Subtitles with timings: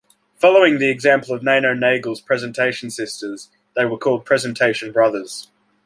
[0.37, 5.51] Following the example of Nano Nagle's Presentation Sisters, they were called "Presentation Brothers".